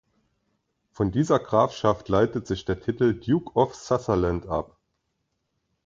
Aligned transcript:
Von 0.89 1.11
dieser 1.11 1.37
Grafschaft 1.37 2.09
leitet 2.09 2.47
sich 2.47 2.65
der 2.65 2.79
Titel 2.79 3.13
Duke 3.19 3.51
of 3.55 3.75
Sutherland 3.75 4.47
ab. 4.47 4.75